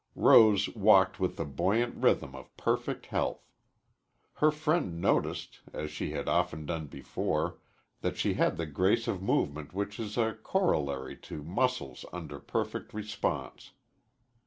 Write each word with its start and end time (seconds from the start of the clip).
Rose 0.15 0.67
walked 0.69 1.19
with 1.19 1.35
the 1.35 1.45
buoyant 1.45 1.95
rhythm 1.95 2.33
of 2.33 2.57
perfect 2.57 3.05
health. 3.05 3.45
Her 4.37 4.49
friend 4.49 4.99
noticed, 4.99 5.59
as 5.73 5.93
he 5.99 6.09
had 6.09 6.27
often 6.27 6.65
done 6.65 6.87
before, 6.87 7.59
that 7.99 8.17
she 8.17 8.33
had 8.33 8.57
the 8.57 8.65
grace 8.65 9.07
of 9.07 9.21
movement 9.21 9.75
which 9.75 9.99
is 9.99 10.17
a 10.17 10.33
corollary 10.33 11.15
to 11.17 11.43
muscles 11.43 12.03
under 12.11 12.39
perfect 12.39 12.95
response. 12.95 13.73